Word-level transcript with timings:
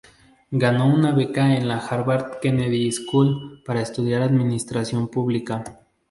Ganó 0.49 0.87
una 0.87 1.11
beca 1.11 1.55
en 1.55 1.67
la 1.67 1.77
Harvard 1.77 2.39
Kennedy 2.41 2.91
School 2.91 3.61
para 3.63 3.81
estudiar 3.83 4.23
administración 4.23 5.07
pública. 5.09 5.63